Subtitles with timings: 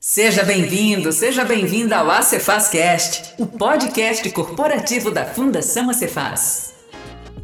[0.00, 6.74] Seja bem-vindo, seja bem-vinda ao Acefazcast, o podcast corporativo da Fundação Acefaz.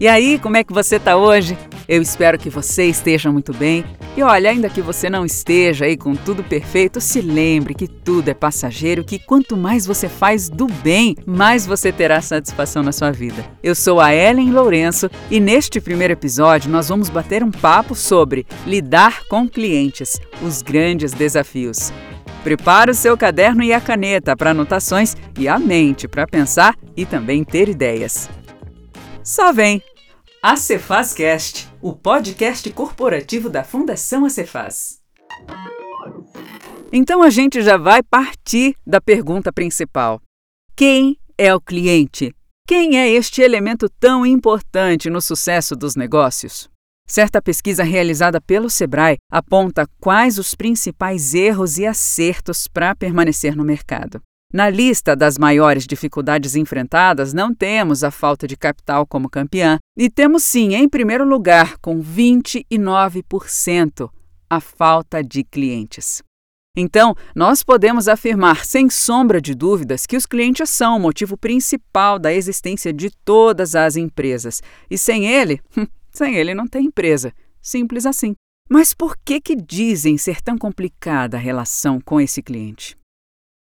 [0.01, 1.57] E aí, como é que você está hoje?
[1.89, 3.85] Eu espero que você esteja muito bem.
[4.19, 8.29] E olha, ainda que você não esteja aí com tudo perfeito, se lembre que tudo
[8.29, 13.13] é passageiro, que quanto mais você faz do bem, mais você terá satisfação na sua
[13.13, 13.45] vida.
[13.63, 18.45] Eu sou a Ellen Lourenço e neste primeiro episódio nós vamos bater um papo sobre
[18.67, 21.93] lidar com clientes, os grandes desafios.
[22.43, 27.07] Prepare o seu caderno e a caneta para anotações e a mente para pensar e
[27.07, 28.29] também ter ideias.
[29.23, 29.81] Só vem!
[30.41, 35.01] A Cefazcast, o podcast corporativo da Fundação Acefaz.
[36.93, 40.23] Então a gente já vai partir da pergunta principal:
[40.77, 42.33] quem é o cliente?
[42.69, 46.71] Quem é este elemento tão importante no sucesso dos negócios?
[47.05, 53.65] Certa pesquisa realizada pelo Sebrae aponta quais os principais erros e acertos para permanecer no
[53.65, 54.21] mercado.
[54.51, 60.09] Na lista das maiores dificuldades enfrentadas, não temos a falta de capital como campeã, e
[60.09, 64.11] temos sim, em primeiro lugar, com 29%,
[64.49, 66.23] a falta de clientes.
[66.75, 72.19] Então, nós podemos afirmar, sem sombra de dúvidas, que os clientes são o motivo principal
[72.19, 74.63] da existência de todas as empresas.
[74.89, 75.61] E sem ele,
[76.11, 77.35] sem ele não tem empresa.
[77.61, 78.35] Simples assim.
[78.71, 82.98] Mas por que, que dizem ser tão complicada a relação com esse cliente?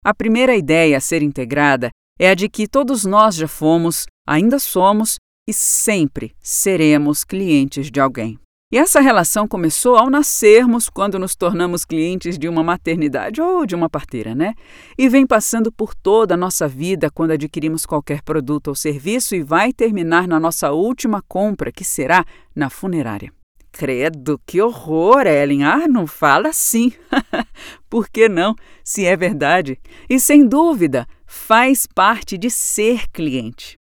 [0.03, 4.57] A primeira ideia a ser integrada é a de que todos nós já fomos, ainda
[4.57, 8.39] somos e sempre seremos clientes de alguém.
[8.71, 13.75] E essa relação começou ao nascermos, quando nos tornamos clientes de uma maternidade ou de
[13.75, 14.53] uma parteira, né?
[14.97, 19.41] E vem passando por toda a nossa vida quando adquirimos qualquer produto ou serviço e
[19.41, 22.23] vai terminar na nossa última compra, que será
[22.55, 23.33] na funerária.
[23.79, 25.63] Credo, que horror, Ellen.
[25.63, 26.91] Ah, não fala assim.
[27.89, 29.79] Por que não, se é verdade?
[30.09, 33.77] E sem dúvida, faz parte de ser cliente.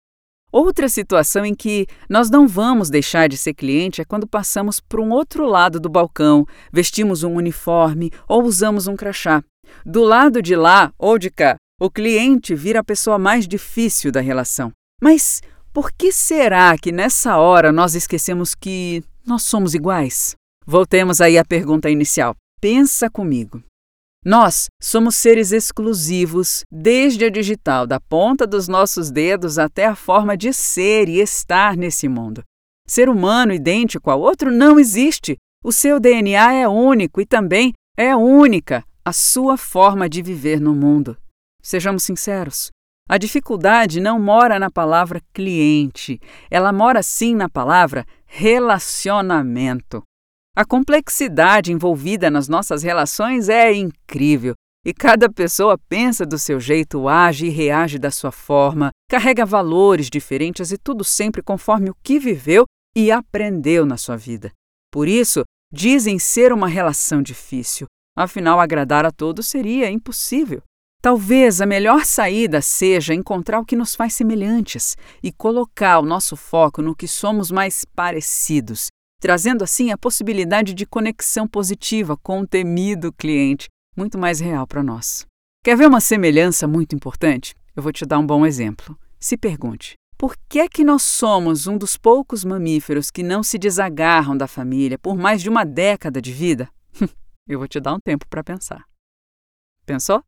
[0.52, 5.02] Outra situação em que nós não vamos deixar de ser cliente é quando passamos para
[5.02, 9.44] um outro lado do balcão, vestimos um uniforme ou usamos um crachá.
[9.84, 14.22] Do lado de lá ou de cá, o cliente vira a pessoa mais difícil da
[14.22, 14.72] relação.
[15.02, 15.42] Mas
[15.74, 20.36] por que será que nessa hora nós esquecemos que nós somos iguais?
[20.66, 22.34] Voltemos aí à pergunta inicial.
[22.62, 23.62] Pensa comigo.
[24.26, 30.36] Nós somos seres exclusivos, desde a digital, da ponta dos nossos dedos até a forma
[30.36, 32.44] de ser e estar nesse mundo.
[32.88, 35.38] Ser humano idêntico ao outro não existe.
[35.64, 40.74] O seu DNA é único e também é única a sua forma de viver no
[40.74, 41.18] mundo.
[41.62, 42.70] Sejamos sinceros.
[43.10, 46.20] A dificuldade não mora na palavra cliente,
[46.52, 50.04] ela mora sim na palavra relacionamento.
[50.56, 54.54] A complexidade envolvida nas nossas relações é incrível
[54.86, 60.10] e cada pessoa pensa do seu jeito, age e reage da sua forma, carrega valores
[60.10, 62.66] diferentes e tudo sempre conforme o que viveu
[62.96, 64.52] e aprendeu na sua vida.
[64.92, 67.86] Por isso, dizem ser uma relação difícil,
[68.18, 70.62] afinal, agradar a todos seria impossível.
[71.08, 76.36] Talvez a melhor saída seja encontrar o que nos faz semelhantes e colocar o nosso
[76.36, 78.88] foco no que somos mais parecidos,
[79.22, 84.84] trazendo assim a possibilidade de conexão positiva com o temido cliente, muito mais real para
[84.84, 85.26] nós.
[85.64, 87.56] Quer ver uma semelhança muito importante?
[87.74, 89.00] Eu vou te dar um bom exemplo.
[89.18, 93.58] Se pergunte: por que é que nós somos um dos poucos mamíferos que não se
[93.58, 96.70] desagarram da família por mais de uma década de vida?
[97.48, 98.84] Eu vou te dar um tempo para pensar.
[99.86, 100.22] Pensou?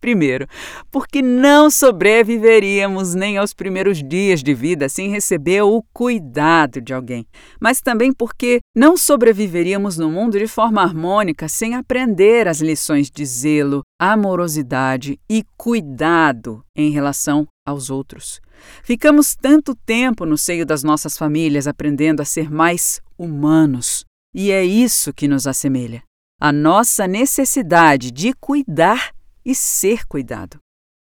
[0.00, 0.46] Primeiro,
[0.90, 7.26] porque não sobreviveríamos nem aos primeiros dias de vida sem receber o cuidado de alguém,
[7.58, 13.24] mas também porque não sobreviveríamos no mundo de forma harmônica sem aprender as lições de
[13.24, 18.40] zelo, amorosidade e cuidado em relação aos outros.
[18.82, 24.04] Ficamos tanto tempo no seio das nossas famílias aprendendo a ser mais humanos,
[24.34, 26.02] e é isso que nos assemelha.
[26.38, 29.15] A nossa necessidade de cuidar
[29.46, 30.58] e ser cuidado.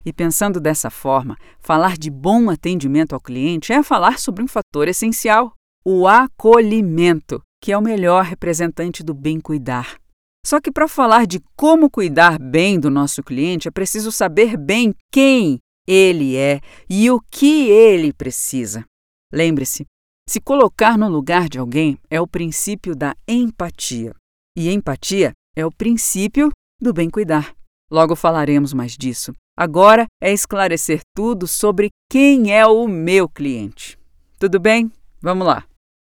[0.03, 4.87] E pensando dessa forma, falar de bom atendimento ao cliente é falar sobre um fator
[4.87, 5.53] essencial:
[5.85, 9.97] o acolhimento, que é o melhor representante do bem cuidar.
[10.45, 14.93] Só que para falar de como cuidar bem do nosso cliente, é preciso saber bem
[15.09, 16.59] quem ele é
[16.89, 18.83] e o que ele precisa.
[19.31, 19.85] Lembre-se,
[20.27, 24.13] se colocar no lugar de alguém é o princípio da empatia.
[24.57, 26.51] E empatia é o princípio
[26.81, 27.55] do bem cuidar.
[27.93, 29.35] Logo falaremos mais disso.
[29.55, 33.99] Agora é esclarecer tudo sobre quem é o meu cliente.
[34.39, 34.91] Tudo bem?
[35.21, 35.63] Vamos lá.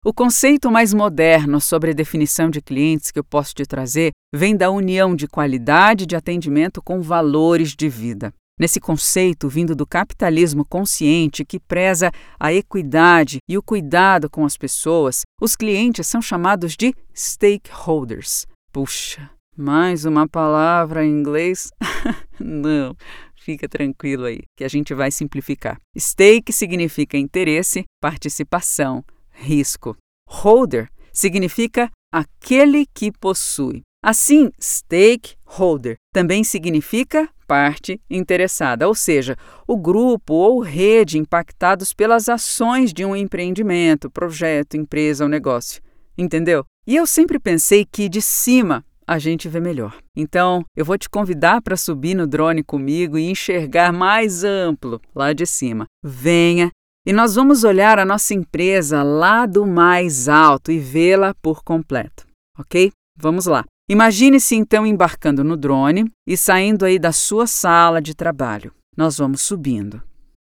[0.05, 4.55] O conceito mais moderno sobre a definição de clientes que eu posso te trazer vem
[4.55, 8.31] da união de qualidade de atendimento com valores de vida.
[8.57, 14.55] Nesse conceito vindo do capitalismo consciente que preza a equidade e o cuidado com as
[14.55, 18.47] pessoas, os clientes são chamados de stakeholders.
[18.71, 21.71] Puxa, mais uma palavra em inglês?
[22.39, 22.95] Não,
[23.35, 25.79] fica tranquilo aí, que a gente vai simplificar.
[25.97, 29.95] Stake significa interesse, participação, risco.
[30.27, 33.81] Holder significa aquele que possui.
[34.03, 39.35] Assim, stakeholder também significa parte interessada, ou seja,
[39.67, 45.81] o grupo ou rede impactados pelas ações de um empreendimento, projeto, empresa ou negócio.
[46.17, 46.65] Entendeu?
[46.87, 49.97] E eu sempre pensei que de cima a gente vê melhor.
[50.15, 55.33] Então, eu vou te convidar para subir no drone comigo e enxergar mais amplo lá
[55.33, 55.85] de cima.
[56.03, 56.71] Venha
[57.07, 62.25] e nós vamos olhar a nossa empresa lá do mais alto e vê-la por completo,
[62.57, 62.91] ok?
[63.15, 63.63] Vamos lá.
[63.87, 68.73] Imagine-se então embarcando no drone e saindo aí da sua sala de trabalho.
[68.97, 70.01] Nós vamos subindo.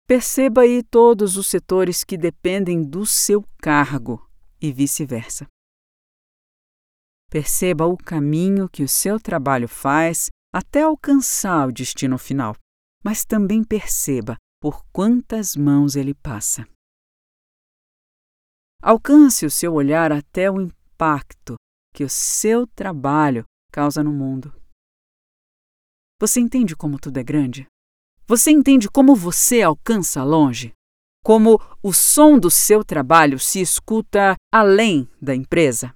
[0.08, 4.28] Perceba aí todos os setores que dependem do seu cargo
[4.60, 5.46] e vice-versa.
[7.30, 12.56] Perceba o caminho que o seu trabalho faz até alcançar o destino final,
[13.04, 16.68] mas também perceba por quantas mãos ele passa.
[18.82, 21.56] Alcance o seu olhar até o impacto
[21.94, 24.54] que o seu trabalho causa no mundo.
[26.20, 27.68] Você entende como tudo é grande?
[28.26, 30.74] Você entende como você alcança longe?
[31.24, 35.94] Como o som do seu trabalho se escuta além da empresa?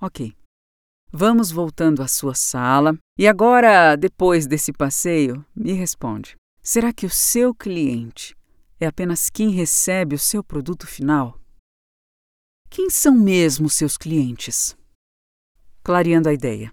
[0.00, 0.34] Ok.
[1.12, 6.36] Vamos voltando à sua sala e agora, depois desse passeio, me responde.
[6.62, 8.34] Será que o seu cliente
[8.78, 11.38] é apenas quem recebe o seu produto final?
[12.70, 14.74] Quem são mesmo seus clientes?
[15.82, 16.72] Clareando a ideia.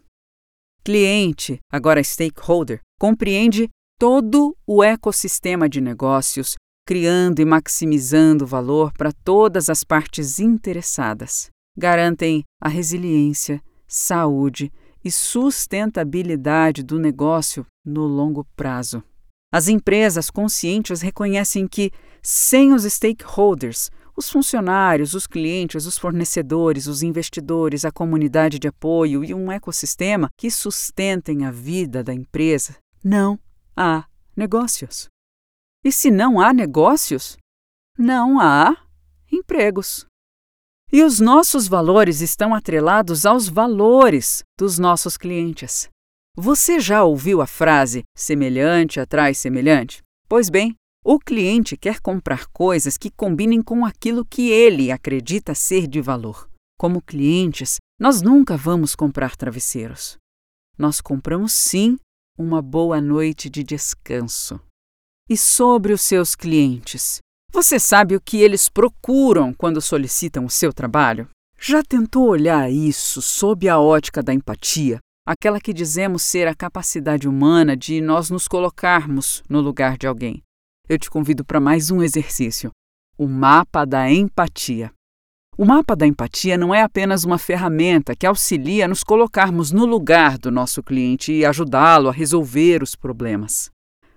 [0.84, 3.68] Cliente, agora stakeholder, compreende
[4.00, 11.50] todo o ecossistema de negócios, criando e maximizando valor para todas as partes interessadas.
[11.78, 14.72] Garantem a resiliência, saúde
[15.06, 19.04] e sustentabilidade do negócio no longo prazo.
[19.52, 21.92] As empresas conscientes reconhecem que,
[22.22, 29.24] sem os stakeholders, os funcionários, os clientes, os fornecedores, os investidores, a comunidade de apoio
[29.24, 33.40] e um ecossistema que sustentem a vida da empresa, não
[33.76, 35.08] há negócios.
[35.86, 37.38] E se não há negócios,
[37.96, 38.76] não há
[39.32, 40.06] empregos.
[40.92, 45.89] E os nossos valores estão atrelados aos valores dos nossos clientes.
[46.36, 50.01] Você já ouviu a frase semelhante atrai semelhante?
[50.30, 55.88] Pois bem, o cliente quer comprar coisas que combinem com aquilo que ele acredita ser
[55.88, 56.50] de valor.
[56.80, 60.18] Como clientes, nós nunca vamos comprar travesseiros.
[60.78, 61.98] Nós compramos sim
[62.38, 64.60] uma boa noite de descanso.
[65.30, 67.19] E sobre os seus clientes,
[67.52, 71.28] você sabe o que eles procuram quando solicitam o seu trabalho?
[71.60, 75.00] Já tentou olhar isso sob a ótica da empatia?
[75.28, 80.42] aquela que dizemos ser a capacidade humana de nós nos colocarmos no lugar de alguém.
[80.88, 82.72] Eu te convido para mais um exercício:
[83.18, 84.90] o mapa da empatia.
[85.58, 89.86] O mapa da empatia não é apenas uma ferramenta que auxilia a nos colocarmos no
[89.86, 93.69] lugar do nosso cliente e ajudá-lo a resolver os problemas.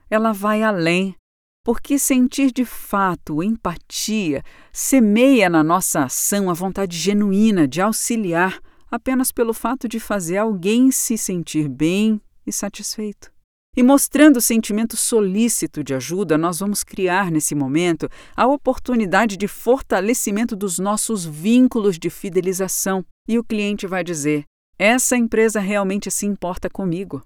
[0.08, 1.16] Ela vai além,
[1.64, 9.30] porque sentir de fato empatia semeia na nossa ação a vontade genuína de auxiliar apenas
[9.30, 13.30] pelo fato de fazer alguém se sentir bem e satisfeito.
[13.76, 19.46] E mostrando o sentimento solícito de ajuda, nós vamos criar nesse momento a oportunidade de
[19.46, 23.04] fortalecimento dos nossos vínculos de fidelização.
[23.28, 24.44] E o cliente vai dizer:
[24.76, 27.22] essa empresa realmente se importa comigo.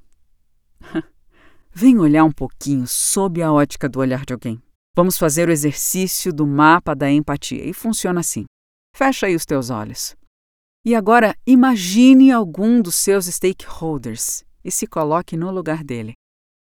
[1.77, 4.63] Vem olhar um pouquinho sob a ótica do olhar de alguém.
[4.95, 8.45] Vamos fazer o exercício do mapa da empatia e funciona assim.
[8.97, 10.15] Fecha aí os teus olhos.
[10.87, 16.13] E agora imagine algum dos seus stakeholders e se coloque no lugar dele.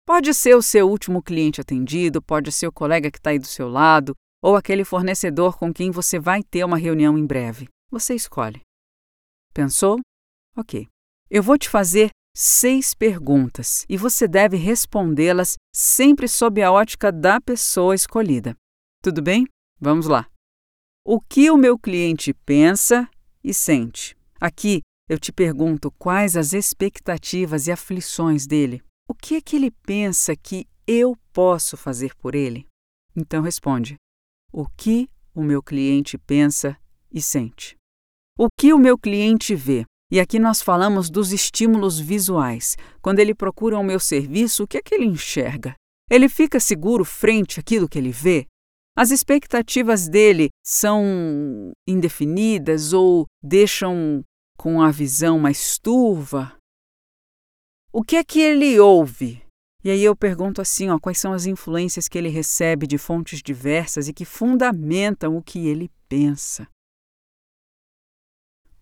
[0.07, 3.47] Pode ser o seu último cliente atendido, pode ser o colega que está aí do
[3.47, 7.69] seu lado, ou aquele fornecedor com quem você vai ter uma reunião em breve.
[7.91, 8.63] Você escolhe.
[9.53, 10.01] Pensou?
[10.57, 10.89] Ok.
[11.29, 17.41] Eu vou te fazer seis perguntas e você deve respondê-las sempre sob a ótica da
[17.41, 18.57] pessoa escolhida.
[19.03, 19.47] Tudo bem?
[19.81, 20.29] Vamos lá.
[21.07, 23.09] O que o meu cliente pensa
[23.43, 24.17] e sente.
[24.41, 28.83] Aqui eu te pergunto quais as expectativas e aflições dele.
[29.07, 32.67] O que é que ele pensa que eu posso fazer por ele?
[33.15, 33.97] Então responde:
[34.51, 36.79] O que o meu cliente pensa
[37.13, 37.77] e sente?
[38.39, 39.85] O que o meu cliente vê?
[40.15, 42.77] E aqui nós falamos dos estímulos visuais.
[43.03, 45.75] Quando ele procura o meu serviço, o que é que ele enxerga?
[46.09, 48.47] Ele fica seguro frente àquilo que ele vê?
[48.97, 54.23] As expectativas dele são indefinidas ou deixam
[54.57, 56.57] com a visão mais turva?
[57.93, 59.43] O que é que ele ouve?
[59.83, 63.43] E aí eu pergunto assim, ó, quais são as influências que ele recebe de fontes
[63.43, 66.69] diversas e que fundamentam o que ele pensa?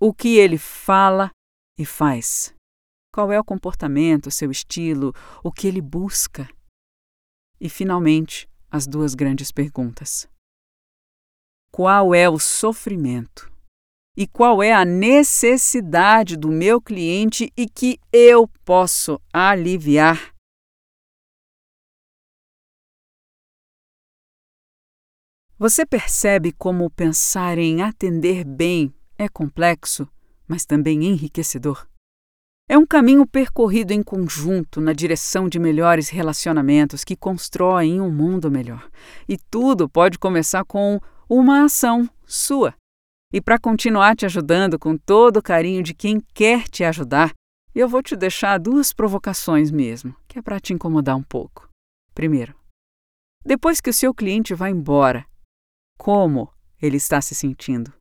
[0.05, 1.31] O que ele fala
[1.79, 2.53] e faz?
[3.15, 6.49] Qual é o comportamento, seu estilo, o que ele busca?
[7.61, 10.29] E finalmente, as duas grandes perguntas.
[11.71, 13.49] Qual é o sofrimento?
[14.17, 20.35] E qual é a necessidade do meu cliente e que eu posso aliviar?
[25.57, 28.93] Você percebe como pensar em atender bem
[29.23, 30.09] é complexo,
[30.49, 31.87] mas também enriquecedor?
[32.69, 38.51] É um caminho percorrido em conjunto na direção de melhores relacionamentos que constroem um mundo
[38.51, 38.89] melhor.
[39.29, 42.75] E tudo pode começar com uma ação sua.
[43.33, 47.33] E para continuar te ajudando com todo o carinho de quem quer te ajudar,
[47.75, 51.69] eu vou te deixar duas provocações mesmo, que é para te incomodar um pouco.
[52.15, 52.55] Primeiro,
[53.45, 55.27] depois que o seu cliente vai embora,
[55.99, 57.93] como ele está se sentindo?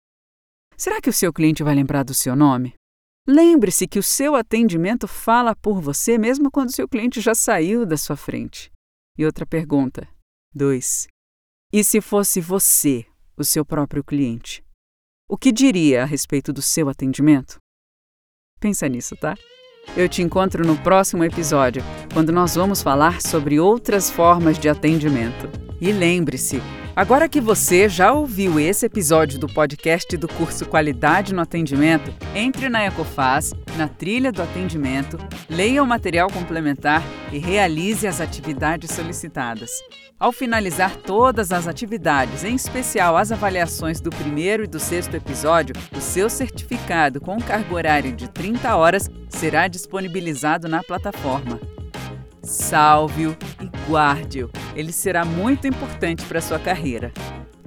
[0.77, 2.73] Será que o seu cliente vai lembrar do seu nome?
[3.27, 7.95] Lembre-se que o seu atendimento fala por você mesmo quando seu cliente já saiu da
[7.95, 8.71] sua frente.
[9.17, 10.07] E outra pergunta.
[10.53, 11.07] 2.
[11.71, 13.05] E se fosse você,
[13.37, 14.63] o seu próprio cliente?
[15.29, 17.57] O que diria a respeito do seu atendimento?
[18.59, 19.35] Pensa nisso, tá?
[19.95, 21.81] Eu te encontro no próximo episódio,
[22.13, 25.70] quando nós vamos falar sobre outras formas de atendimento.
[25.81, 26.61] E lembre-se,
[26.93, 32.67] Agora que você já ouviu esse episódio do podcast do curso Qualidade no Atendimento, entre
[32.67, 35.17] na Ecofaz, na trilha do atendimento,
[35.49, 39.71] leia o material complementar e realize as atividades solicitadas.
[40.19, 45.73] Ao finalizar todas as atividades, em especial as avaliações do primeiro e do sexto episódio,
[45.95, 51.59] o seu certificado com cargo horário de 30 horas será disponibilizado na plataforma.
[52.43, 54.60] Salve-o e guarde-o.
[54.75, 57.11] Ele será muito importante para sua carreira.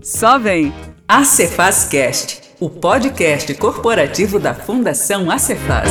[0.02, 0.72] Só vem!
[1.06, 5.90] A Cefaz Cast, o podcast corporativo da Fundação Acefaz.